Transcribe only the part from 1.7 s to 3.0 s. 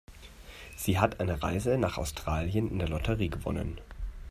nach Australien in der